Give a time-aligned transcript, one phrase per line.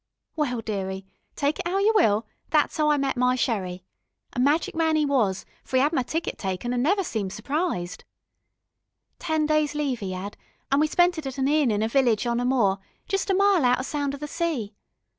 [0.35, 1.05] "Well, dearie,
[1.35, 3.83] take it 'ow you will, thet's 'ow I met my Sherrie.
[4.33, 8.03] A magic man 'e was, for 'e 'ad my ticket taken, an' never seemed surprised.
[9.19, 10.37] Ten days leave 'e 'ad,
[10.71, 13.35] an' we spent it at an inn in a village on a moor, jest a
[13.35, 14.73] mile out o' sound of the sea.